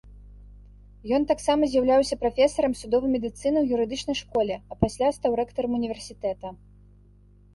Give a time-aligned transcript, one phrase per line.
[1.15, 6.47] Ён таксама з'яўляўся прафесарам судовай медыцыны ў юрыдычнай школе, а пасля стаў рэктарам універсітэта.